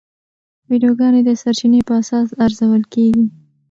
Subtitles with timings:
[0.69, 3.25] ویډیوګانې د سرچینې په اساس ارزول کېږي.